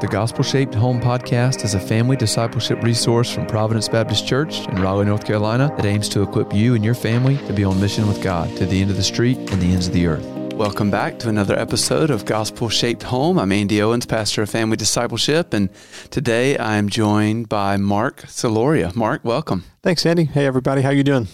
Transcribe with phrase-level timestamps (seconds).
[0.00, 4.80] The Gospel Shaped Home podcast is a family discipleship resource from Providence Baptist Church in
[4.80, 8.08] Raleigh, North Carolina that aims to equip you and your family to be on mission
[8.08, 10.24] with God to the end of the street and the ends of the earth.
[10.54, 13.38] Welcome back to another episode of Gospel Shaped Home.
[13.38, 15.68] I'm Andy Owens, pastor of family discipleship, and
[16.10, 18.96] today I am joined by Mark Soloria.
[18.96, 19.64] Mark, welcome.
[19.82, 20.24] Thanks, Andy.
[20.24, 20.80] Hey, everybody.
[20.80, 21.28] How you doing?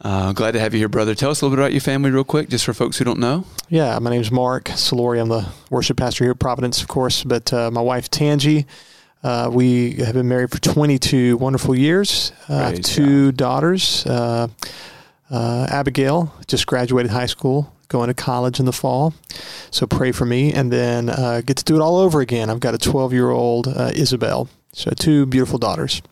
[0.00, 1.14] Uh, glad to have you here, brother.
[1.14, 3.18] Tell us a little bit about your family, real quick, just for folks who don't
[3.18, 3.44] know.
[3.68, 5.22] Yeah, my name is Mark Soloria.
[5.22, 7.24] I'm the worship pastor here at Providence, of course.
[7.24, 8.66] But uh, my wife, Tangi,
[9.24, 12.32] uh, we have been married for 22 wonderful years.
[12.48, 13.36] Uh, two God.
[13.36, 14.06] daughters.
[14.06, 14.48] Uh,
[15.30, 19.14] uh, Abigail just graduated high school going to college in the fall.
[19.70, 20.52] So pray for me.
[20.52, 22.50] And then uh, get to do it all over again.
[22.50, 24.48] I've got a 12 year old uh, Isabel.
[24.72, 26.02] So two beautiful daughters.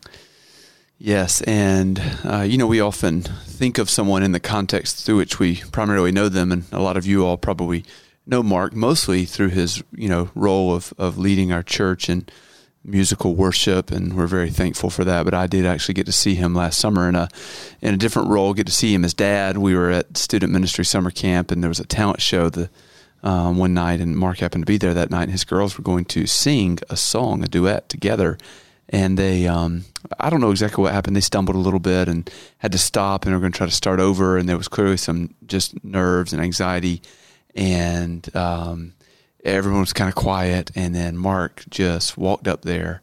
[0.99, 1.41] Yes.
[1.41, 5.57] And, uh, you know, we often think of someone in the context through which we
[5.71, 6.51] primarily know them.
[6.51, 7.85] And a lot of you all probably
[8.25, 12.29] know Mark mostly through his, you know, role of, of leading our church and
[12.87, 15.25] musical worship, and we're very thankful for that.
[15.25, 17.27] But I did actually get to see him last summer in a
[17.81, 18.53] in a different role.
[18.53, 19.57] Get to see him as dad.
[19.57, 22.69] We were at student ministry summer camp, and there was a talent show the
[23.23, 25.23] um, one night, and Mark happened to be there that night.
[25.23, 28.37] And his girls were going to sing a song, a duet together,
[28.89, 29.85] and they um,
[30.19, 31.15] I don't know exactly what happened.
[31.15, 33.73] They stumbled a little bit and had to stop, and were going to try to
[33.73, 34.37] start over.
[34.37, 37.01] And there was clearly some just nerves and anxiety,
[37.55, 38.93] and um,
[39.43, 43.01] everyone was kind of quiet, and then Mark just walked up there,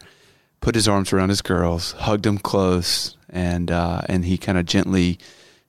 [0.61, 4.67] put his arms around his girls, hugged them close, and uh, and he kind of
[4.67, 5.19] gently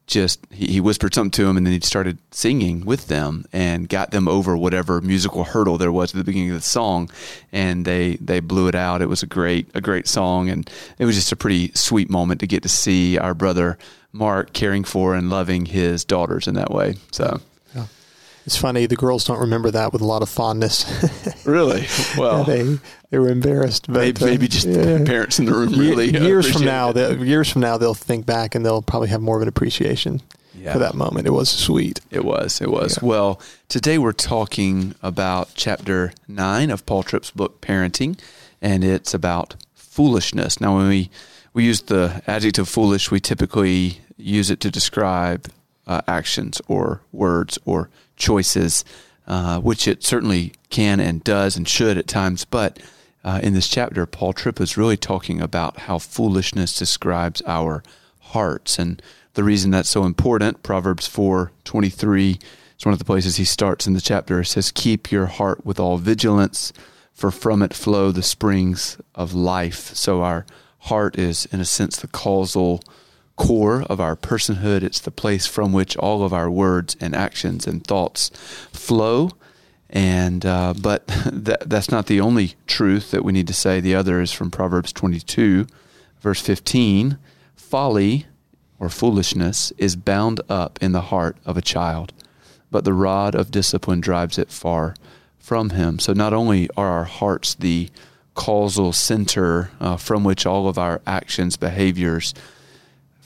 [0.08, 3.90] just he, he, whispered something to him and then he started singing with them and
[3.90, 7.10] got them over whatever musical hurdle there was at the beginning of the song,
[7.52, 9.02] and they they blew it out.
[9.02, 12.40] It was a great a great song, and it was just a pretty sweet moment
[12.42, 13.78] to get to see our brother
[14.12, 16.96] Mark caring for and loving his daughters in that way.
[17.12, 17.42] So.
[18.46, 20.86] It's funny the girls don't remember that with a lot of fondness.
[21.46, 21.88] really?
[22.16, 22.78] Well, they
[23.10, 23.88] they were embarrassed.
[23.88, 25.04] But maybe, uh, maybe just yeah.
[25.04, 26.12] parents in the room really.
[26.12, 29.42] years from now, years from now, they'll think back and they'll probably have more of
[29.42, 30.22] an appreciation
[30.54, 30.74] yeah.
[30.74, 31.26] for that moment.
[31.26, 32.02] It was sweet.
[32.12, 32.62] It was.
[32.62, 33.00] It was.
[33.02, 33.08] Yeah.
[33.08, 38.20] Well, today we're talking about chapter nine of Paul Tripp's book, Parenting,
[38.62, 40.62] and it's about foolishness.
[40.62, 41.10] Now, when we
[41.54, 45.48] we use the adjective foolish, we typically use it to describe
[45.88, 48.84] uh, actions or words or choices,
[49.28, 52.46] uh, which it certainly can and does and should at times.
[52.46, 52.80] But
[53.24, 57.84] uh, in this chapter, Paul Tripp is really talking about how foolishness describes our
[58.20, 58.78] hearts.
[58.78, 59.02] And
[59.34, 62.40] the reason that's so important, Proverbs 4 23,
[62.78, 64.42] is one of the places he starts in the chapter.
[64.42, 66.72] It says, Keep your heart with all vigilance,
[67.14, 69.96] for from it flow the springs of life.
[69.96, 70.46] So our
[70.80, 72.82] heart is, in a sense, the causal
[73.36, 74.84] core of our personhood.
[74.84, 78.30] It's the place from which all of our words and actions and thoughts
[78.72, 79.32] flow.
[79.90, 83.80] And uh, but that, that's not the only truth that we need to say.
[83.80, 85.68] The other is from Proverbs 22,
[86.20, 87.18] verse 15.
[87.56, 88.26] Folly
[88.80, 92.14] or foolishness is bound up in the heart of a child,
[92.72, 94.96] but the rod of discipline drives it far
[95.40, 96.00] from him.
[96.00, 97.90] So not only are our hearts the
[98.34, 102.34] causal center uh, from which all of our actions, behaviors,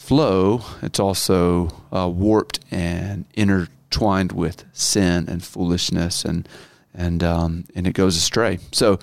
[0.09, 6.49] flow, it's also uh, warped and intertwined with sin and foolishness, and
[6.95, 8.57] and um, and it goes astray.
[8.71, 8.97] So,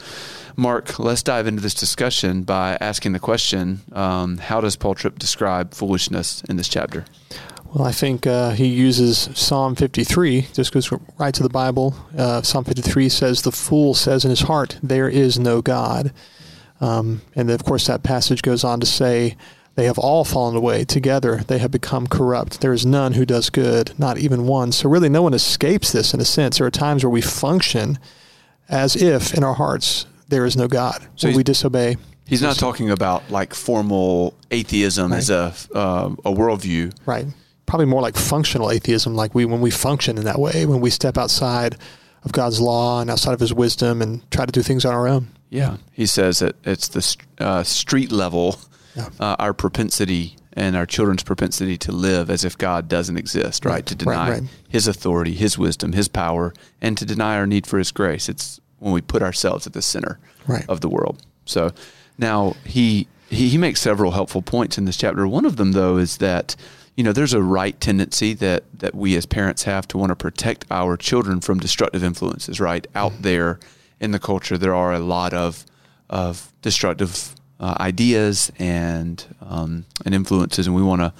[0.56, 5.20] Mark, let's dive into this discussion by asking the question: um, How does Paul Tripp
[5.20, 7.04] describe foolishness in this chapter?
[7.72, 11.94] Well, I think uh, he uses Psalm 53, just goes right to the Bible.
[12.18, 16.12] Uh, Psalm 53 says, The fool says in his heart, There is no God.
[16.80, 19.36] Um, and then, of course, that passage goes on to say,
[19.76, 20.84] they have all fallen away.
[20.84, 22.60] Together they have become corrupt.
[22.60, 24.72] There is none who does good, not even one.
[24.72, 26.58] So, really, no one escapes this in a sense.
[26.58, 27.98] There are times where we function
[28.68, 31.06] as if in our hearts there is no God.
[31.16, 31.96] So we disobey.
[32.26, 35.18] He's not talking about like formal atheism right.
[35.18, 36.92] as a, uh, a worldview.
[37.06, 37.26] Right.
[37.66, 40.90] Probably more like functional atheism, like we when we function in that way, when we
[40.90, 41.76] step outside
[42.24, 45.06] of God's law and outside of His wisdom and try to do things on our
[45.06, 45.28] own.
[45.50, 48.58] Yeah, he says that it's the uh, street level
[48.96, 49.08] yeah.
[49.20, 53.74] uh, our propensity and our children's propensity to live as if God doesn't exist, right?
[53.74, 53.86] right.
[53.86, 54.50] To deny right, right.
[54.68, 58.28] His authority, His wisdom, His power, and to deny our need for His grace.
[58.28, 60.18] It's when we put ourselves at the center
[60.68, 61.22] of the world.
[61.44, 61.72] So
[62.18, 65.26] now he, he he makes several helpful points in this chapter.
[65.28, 66.56] One of them, though, is that
[66.96, 70.16] you know there's a right tendency that that we as parents have to want to
[70.16, 72.60] protect our children from destructive influences.
[72.60, 73.22] Right out mm-hmm.
[73.22, 73.60] there
[74.00, 75.66] in the culture, there are a lot of
[76.08, 81.12] of destructive uh, ideas and um, and influences, and we want to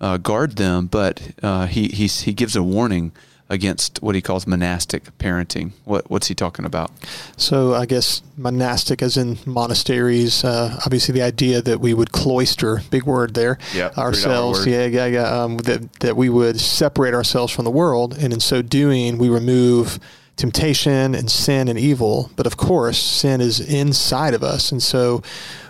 [0.00, 0.86] uh, guard them.
[0.86, 3.12] But uh, he he he gives a warning
[3.50, 5.72] against what he calls monastic parenting.
[5.84, 6.90] What what's he talking about?
[7.36, 10.42] So I guess monastic, as in monasteries.
[10.44, 14.60] Uh, obviously, the idea that we would cloister, big word there, Yeah, ourselves.
[14.60, 14.68] word.
[14.68, 15.42] Yeah, yeah, yeah.
[15.42, 19.28] Um, that that we would separate ourselves from the world, and in so doing, we
[19.28, 19.98] remove
[20.36, 22.30] temptation and sin and evil.
[22.36, 25.22] But of course, sin is inside of us, and so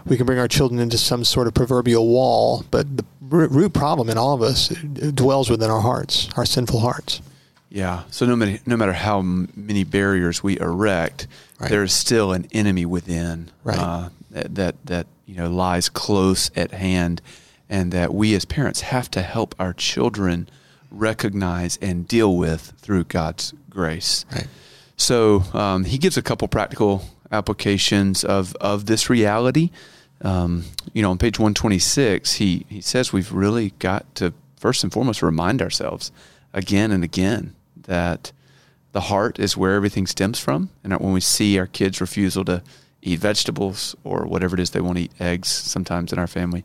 [0.06, 2.64] we can bring our children into some sort of proverbial wall.
[2.70, 7.20] But the root problem in all of us dwells within our hearts, our sinful hearts.
[7.70, 8.04] Yeah.
[8.10, 11.26] So no matter no matter how many barriers we erect,
[11.58, 11.70] Right.
[11.70, 13.78] there is still an enemy within Right.
[13.78, 17.20] uh, that, that that you know lies close at hand,
[17.68, 20.48] and that we as parents have to help our children
[20.94, 24.24] recognize and deal with through God's grace.
[24.32, 24.46] Right.
[24.96, 29.70] So um, he gives a couple practical applications of, of this reality.
[30.22, 34.92] Um, you know, on page 126, he, he says we've really got to first and
[34.92, 36.12] foremost remind ourselves
[36.52, 38.32] again and again that
[38.92, 40.70] the heart is where everything stems from.
[40.82, 42.62] And that when we see our kids' refusal to
[43.02, 46.64] eat vegetables or whatever it is they want to eat, eggs sometimes in our family,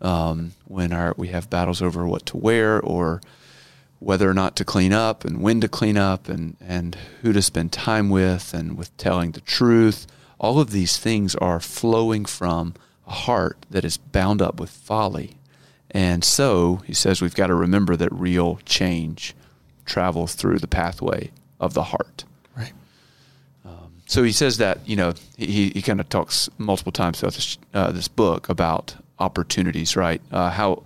[0.00, 3.20] um, when our, we have battles over what to wear or
[4.00, 7.42] whether or not to clean up and when to clean up and, and who to
[7.42, 10.06] spend time with and with telling the truth.
[10.38, 12.74] All of these things are flowing from
[13.06, 15.36] a heart that is bound up with folly.
[15.90, 19.34] And so he says we've got to remember that real change
[19.84, 22.24] travels through the pathway of the heart.
[22.56, 22.72] Right.
[24.08, 27.58] So he says that you know he, he kind of talks multiple times throughout this
[27.74, 30.22] uh, this book about opportunities, right?
[30.32, 30.84] Uh, how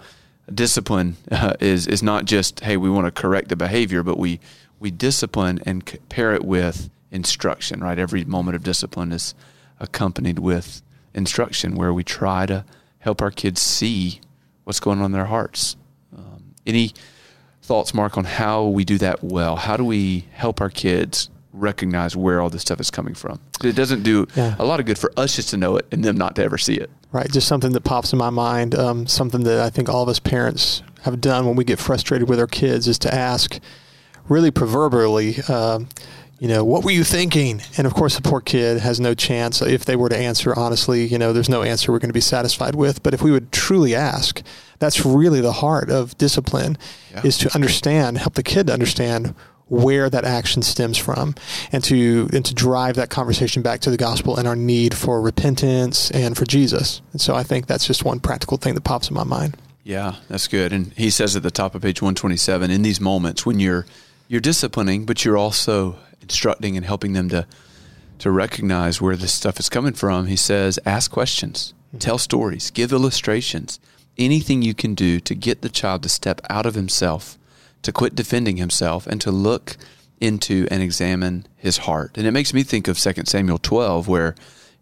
[0.52, 4.40] discipline uh, is is not just hey we want to correct the behavior, but we
[4.80, 7.98] we discipline and c- pair it with instruction, right?
[7.98, 9.34] Every moment of discipline is
[9.80, 10.82] accompanied with
[11.14, 12.64] instruction, where we try to
[12.98, 14.20] help our kids see
[14.64, 15.76] what's going on in their hearts.
[16.16, 16.92] Um, any
[17.62, 19.56] thoughts, Mark, on how we do that well?
[19.56, 23.40] How do we help our kids recognize where all this stuff is coming from?
[23.62, 24.56] It doesn't do Yeah.
[24.58, 26.58] a lot of good for us just to know it and them not to ever
[26.58, 26.90] see it.
[27.12, 28.74] Right, just something that pops in my mind.
[28.74, 32.28] Um, something that I think all of us parents have done when we get frustrated
[32.28, 33.58] with our kids is to ask,
[34.28, 35.88] really proverbially, um,
[36.38, 37.60] you know, what were you thinking?
[37.76, 39.60] And of course, the poor kid has no chance.
[39.60, 42.20] If they were to answer honestly, you know, there's no answer we're going to be
[42.20, 43.02] satisfied with.
[43.02, 44.42] But if we would truly ask,
[44.78, 46.78] that's really the heart of discipline,
[47.12, 47.20] Yeah.
[47.24, 49.34] is to understand, help the kid to understand
[49.68, 51.34] where that action stems from
[51.70, 55.20] and to and to drive that conversation back to the gospel and our need for
[55.20, 57.00] repentance and for Jesus.
[57.12, 59.56] And so I think that's just one practical thing that pops in my mind.
[59.84, 60.72] Yeah, that's good.
[60.72, 63.86] And he says at the top of page 127, in these moments when you're
[64.28, 67.46] you're disciplining, but you're also instructing and helping them to
[68.22, 71.98] to recognize where this stuff is coming from, he says, ask questions, mm-hmm.
[71.98, 73.80] tell stories, give illustrations,
[74.16, 77.36] anything you can do to get the child to step out of himself,
[77.82, 79.76] to quit defending himself, and to look
[80.20, 82.16] into and examine his heart.
[82.16, 84.34] And it makes me think of 2 Samuel 12, where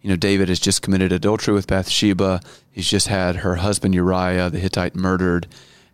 [0.03, 2.41] you know David has just committed adultery with Bathsheba.
[2.71, 5.47] He's just had her husband Uriah the Hittite murdered,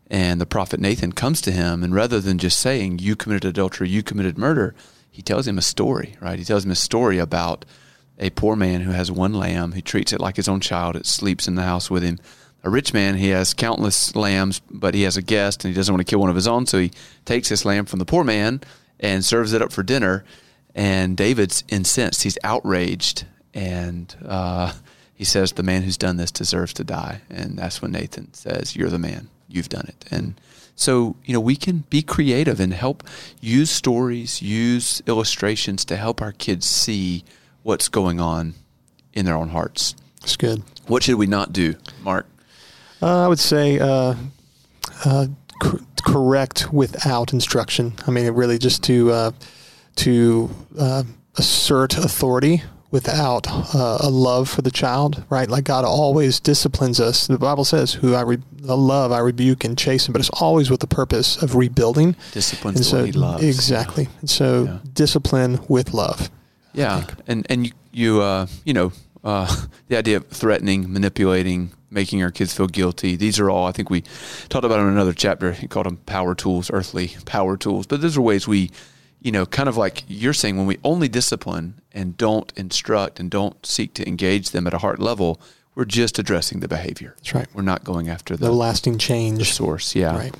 [0.08, 3.88] and the prophet Nathan comes to him, and rather than just saying "You committed adultery,
[3.88, 4.74] you committed murder,"
[5.10, 6.16] he tells him a story.
[6.20, 6.38] Right?
[6.38, 7.64] He tells him a story about
[8.18, 9.72] a poor man who has one lamb.
[9.72, 10.96] who treats it like his own child.
[10.96, 12.18] It sleeps in the house with him.
[12.66, 15.94] A rich man, he has countless lambs, but he has a guest and he doesn't
[15.94, 16.66] want to kill one of his own.
[16.66, 16.90] So he
[17.24, 18.60] takes this lamb from the poor man
[18.98, 20.24] and serves it up for dinner.
[20.74, 22.24] And David's incensed.
[22.24, 23.24] He's outraged.
[23.54, 24.72] And uh,
[25.14, 27.20] he says, The man who's done this deserves to die.
[27.30, 29.28] And that's when Nathan says, You're the man.
[29.46, 30.04] You've done it.
[30.10, 30.34] And
[30.74, 33.04] so, you know, we can be creative and help
[33.40, 37.22] use stories, use illustrations to help our kids see
[37.62, 38.54] what's going on
[39.12, 39.94] in their own hearts.
[40.24, 40.64] It's good.
[40.88, 42.26] What should we not do, Mark?
[43.02, 44.14] Uh, I would say uh,
[45.04, 45.26] uh,
[45.62, 47.92] cor- correct without instruction.
[48.06, 49.30] I mean, it really just to uh,
[49.96, 51.02] to uh,
[51.36, 55.50] assert authority without uh, a love for the child, right?
[55.50, 57.26] Like God always disciplines us.
[57.26, 60.80] The Bible says, "Who I re- love, I rebuke and chasten," but it's always with
[60.80, 62.16] the purpose of rebuilding.
[62.32, 63.42] The so, he loves.
[63.44, 64.08] exactly.
[64.20, 64.78] And so, Yeah.
[64.94, 66.30] discipline with love.
[66.72, 68.92] Yeah, and and you you uh, you know
[69.26, 73.16] uh, the idea of threatening, manipulating, making our kids feel guilty.
[73.16, 74.02] These are all I think we
[74.48, 75.52] talked about in another chapter.
[75.52, 77.86] He called them power tools, earthly power tools.
[77.86, 78.70] But those are ways we,
[79.20, 83.28] you know, kind of like you're saying when we only discipline and don't instruct and
[83.30, 85.40] don't seek to engage them at a heart level,
[85.74, 87.14] we're just addressing the behavior.
[87.18, 87.48] That's right.
[87.52, 89.52] We're not going after the, No lasting the change.
[89.52, 89.94] source.
[89.96, 90.16] Yeah.
[90.16, 90.34] Right.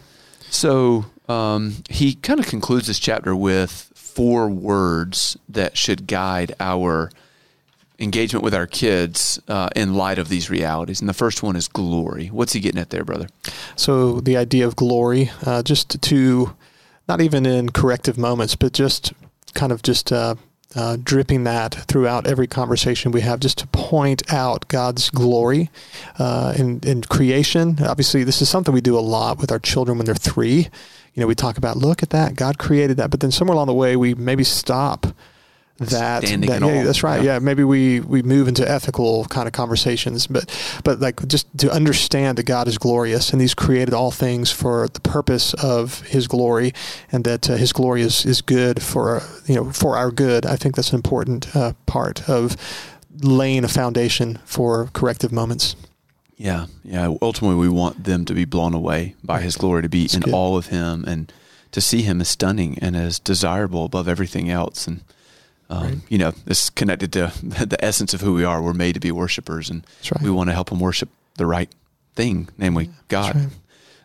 [0.49, 7.11] So um, he kind of concludes this chapter with four words that should guide our
[7.99, 11.01] engagement with our kids uh, in light of these realities.
[11.01, 12.29] And the first one is glory.
[12.29, 13.29] What's he getting at there, brother?
[13.75, 16.55] So the idea of glory, uh, just to
[17.09, 19.13] not even in corrective moments, but just
[19.55, 20.35] kind of just uh,
[20.75, 25.71] uh, dripping that throughout every conversation we have, just to point out God's glory
[26.19, 27.79] uh, in, in creation.
[27.83, 30.69] Obviously, this is something we do a lot with our children when they're three.
[31.15, 33.11] You know, we talk about, look at that, God created that.
[33.11, 35.07] But then somewhere along the way, we maybe stop
[35.79, 37.35] that, that yeah, that's right Yeah.
[37.35, 37.39] yeah.
[37.39, 40.45] maybe we we move into ethical kind of conversations but
[40.85, 44.89] but like just to understand that god is glorious and he's created all things for
[44.89, 46.73] the purpose of his glory
[47.13, 50.57] and that uh, his glory is is good for you know for our good i
[50.57, 52.57] think that's an important uh, part of
[53.23, 55.77] laying a foundation for corrective moments
[56.39, 57.15] Yeah, yeah.
[57.23, 60.21] Ultimately, we want them to be blown away by His glory, to be That's in
[60.21, 60.35] good.
[60.35, 61.33] awe of Him, and
[61.73, 64.87] to see Him as stunning and as desirable above everything else.
[64.87, 65.01] And
[65.71, 65.99] um, Right.
[66.09, 68.63] you know, this is connected to the essence of who we are.
[68.63, 71.71] We're made to be worshipers, and right we want to help them worship the right
[72.15, 73.35] thing, namely God.
[73.37, 73.49] Right.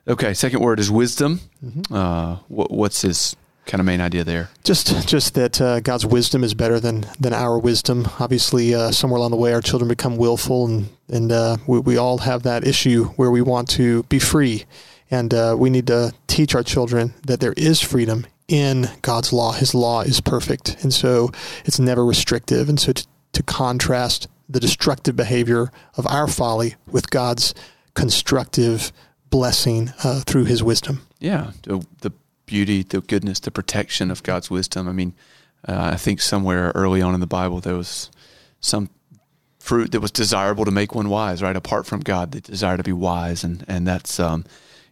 [0.07, 0.33] Okay.
[0.33, 1.39] Second word is wisdom.
[1.63, 1.85] Mhm.
[1.91, 3.35] Uh, what, what's his
[3.67, 4.49] kind of main idea there?
[4.63, 8.07] Just, just that uh, God's wisdom is better than than our wisdom.
[8.19, 11.97] Obviously, uh, somewhere along the way, our children become willful, and and uh, we we
[11.97, 14.65] all have that issue where we want to be free,
[15.11, 19.53] and uh, we need to teach our children that there is freedom in God's law.
[19.53, 21.31] His law is perfect, and so
[21.63, 22.67] it's never restrictive.
[22.67, 27.55] And so to, to contrast the destructive behavior of our folly with God's
[27.93, 28.91] constructive
[29.29, 31.08] blessing uh, through His wisdom.
[31.20, 31.86] Yeah, the,
[32.46, 34.89] beauty, the goodness, the protection of God's wisdom.
[34.89, 35.13] I mean,
[35.65, 38.12] uh, I think somewhere early on in the Bible there was
[38.60, 38.89] some
[39.58, 41.55] fruit that was desirable to make one wise, right?
[41.55, 44.43] Apart from God, the desire to be wise, and and that's um,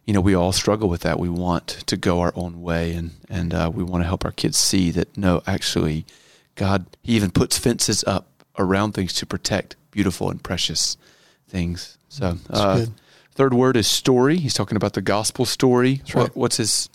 [0.06, 1.18] you know, we all struggle with that.
[1.18, 4.32] We want to go our own way, and and uh, we want to help our
[4.32, 6.04] kids see that no, actually,
[6.54, 8.26] God, He even puts fences up
[8.58, 10.96] around things to protect beautiful and precious
[11.48, 11.98] things.
[12.08, 12.86] So, uh,
[13.34, 14.36] third word is story.
[14.38, 15.96] He's talking about the gospel story.
[15.96, 16.22] That's right.
[16.22, 16.88] What, what's his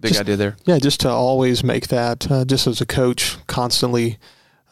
[0.00, 0.56] big Just- idea there?
[0.64, 4.18] Yeah, just to always make that, uh, just as a coach, constantly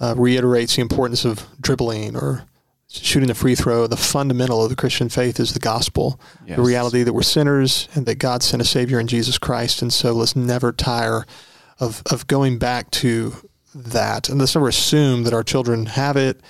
[0.00, 2.44] uh, reiterates the importance of dribbling or
[2.88, 3.86] shooting a free throw.
[3.86, 6.56] The fundamental of the Christian faith is the gospel, Yes.
[6.56, 9.82] the reality that we're sinners and that God sent a Savior in Jesus Christ.
[9.82, 11.24] And so let's never tire
[11.78, 13.34] of, of going back to
[13.74, 14.28] that.
[14.28, 16.40] And let's never assume that our children have it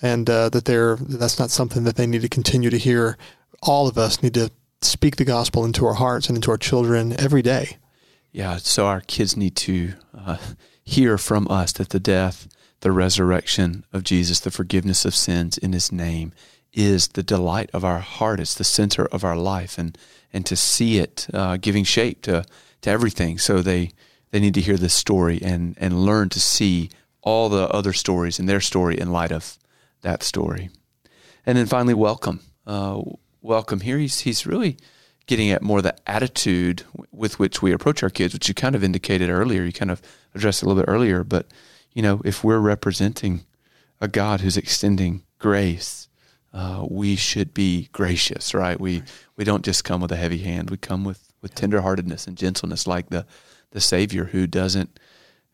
[0.00, 3.18] and uh, that they're that's not something that they need to continue to hear.
[3.62, 7.14] All of us need to speak the gospel into our hearts and into our children
[7.20, 7.76] every day.
[8.32, 10.38] Yeah, so our kids need to uh,
[10.90, 12.48] hear from us that the death,
[12.80, 16.32] the resurrection of Jesus, the forgiveness of sins in His name
[16.72, 18.40] is the delight of our heart.
[18.40, 19.96] It's the center of our life, and
[20.32, 22.44] and to see it uh, giving shape to
[22.82, 23.38] to everything.
[23.38, 23.92] So they
[24.30, 26.90] they need to hear this story and and learn to see
[27.22, 29.58] all the other stories and their story in light of
[30.02, 30.70] that story.
[31.46, 32.40] And then finally, welcome.
[32.66, 33.02] Uh,
[33.42, 33.98] welcome here.
[33.98, 34.76] He's he's really
[35.30, 36.82] getting at more the attitude
[37.12, 39.62] with which we approach our kids, which you kind of indicated earlier.
[39.62, 40.02] You kind of
[40.34, 41.46] addressed a little bit earlier, but
[41.92, 43.44] you know, if we're representing
[44.00, 46.08] a God who's extending grace,
[46.52, 48.80] uh, we should be gracious, right?
[48.80, 49.04] We
[49.36, 50.68] we don't just come with a heavy hand.
[50.68, 53.24] We come with with tenderheartedness and gentleness, like the
[53.70, 54.98] the Savior who doesn't,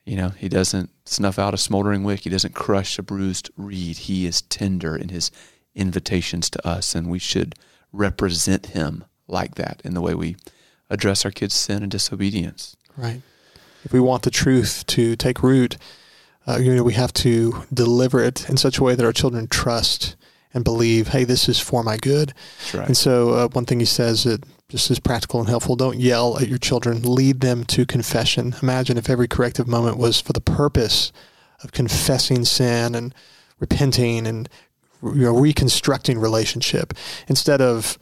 [0.07, 2.21] you know, he doesn't snuff out a smoldering wick.
[2.21, 3.99] He doesn't crush a bruised reed.
[3.99, 5.31] He is tender in his
[5.75, 7.57] invitations to us, and we should
[7.93, 10.37] represent him like that in the way we
[10.91, 12.77] address our kids' sin and disobedience.
[12.97, 13.23] Right.
[13.85, 15.77] If we want the truth to take root,
[16.47, 19.47] uh, you know, we have to deliver it in such a way that our children
[19.49, 20.17] trust
[20.55, 22.33] and believe, hey, this is for my good.
[22.59, 22.87] That's right.
[22.89, 26.39] And so, uh, one thing he says that just is practical and helpful don't yell
[26.39, 28.55] at your children, lead them to confession.
[28.63, 31.13] Imagine if every corrective moment was for the purpose
[31.63, 33.15] of confessing sin and
[33.61, 34.49] repenting and
[35.03, 36.95] you know, reconstructing relationship
[37.29, 37.99] instead of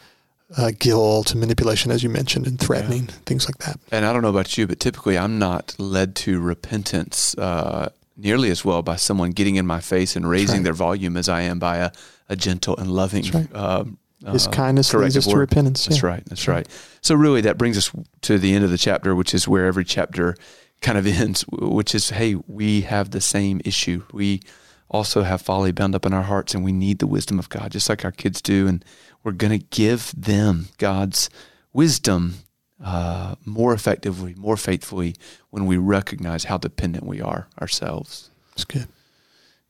[0.56, 3.78] uh, guilt and manipulation, as you mentioned, and threatening, things like that.
[3.90, 8.50] And I don't know about you, but typically I'm not led to repentance uh, nearly
[8.50, 10.64] as well by someone getting in my face and raising right.
[10.64, 11.90] their volume as I am by a,
[12.28, 13.24] a gentle and loving.
[13.30, 13.86] Right.
[14.32, 15.84] His uh, kindness leads us to repentance.
[15.84, 16.08] That's yeah.
[16.08, 16.24] right.
[16.26, 16.66] That's right.
[17.02, 17.90] So really, that brings us
[18.22, 20.36] to the end of the chapter, which is where every chapter
[20.80, 21.42] kind of ends.
[21.50, 24.04] Which is, hey, we have the same issue.
[24.12, 24.40] We
[24.88, 27.72] also have folly bound up in our hearts, and we need the wisdom of God,
[27.72, 28.66] just like our kids do.
[28.66, 28.84] And
[29.24, 31.30] we're going to give them God's
[31.72, 32.34] wisdom
[32.82, 35.16] uh, more effectively, more faithfully,
[35.50, 38.30] when we recognize how dependent we are ourselves.
[38.52, 38.86] It's good.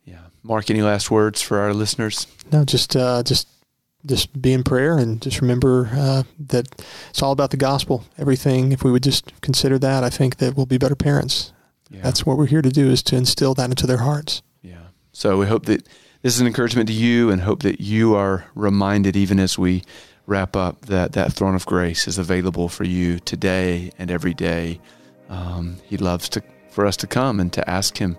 [0.04, 0.18] Yeah.
[0.42, 2.26] Mark, any last words for our listeners?
[2.52, 3.48] No, just uh, just
[4.06, 6.66] just be in prayer and just remember uh, that
[7.08, 8.04] it's all about the gospel.
[8.18, 8.72] Everything.
[8.72, 11.52] If we would just consider that, I think that we'll be better parents.
[11.90, 12.02] Yeah.
[12.02, 14.42] That's what we're here to do: is to instill that into their hearts.
[14.60, 14.88] Yeah.
[15.12, 15.86] So we hope that
[16.24, 19.82] this is an encouragement to you and hope that you are reminded, even as we
[20.26, 24.80] wrap up, that that throne of grace is available for you today and every day
[25.28, 28.16] um, He loves to for us to come and to ask Him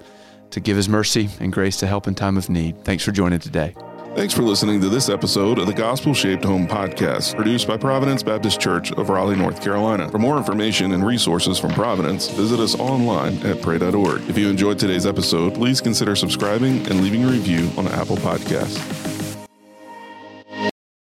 [0.52, 2.86] to give His mercy and grace to help in time of need.
[2.86, 3.74] Thanks for joining today.
[4.16, 8.24] Thanks for listening to this episode of the Gospel Shaped Home podcast, produced by Providence
[8.24, 10.10] Baptist Church of Raleigh, North Carolina.
[10.10, 14.30] For more information and resources from Providence, visit us online at pray.org.
[14.30, 19.15] If you enjoyed today's episode, please consider subscribing and leaving a review on Apple Podcasts.